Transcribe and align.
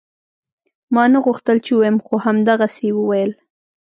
ما 0.93 1.03
نه 1.13 1.19
غوښتل 1.25 1.57
چې 1.65 1.71
ووايم 1.73 1.97
خو 2.05 2.13
همدغسې 2.25 2.83
يې 2.89 2.93
وويل. 2.95 3.31